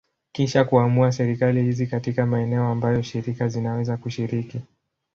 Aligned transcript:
Kisha 0.31 0.63
kuamua 0.65 1.11
serikali 1.11 1.63
hizi 1.63 1.87
katika 1.87 2.25
maeneo 2.25 2.67
ambayo 2.67 3.01
shirika 3.01 3.47
zinaweza 3.47 3.97
kushiriki. 3.97 4.61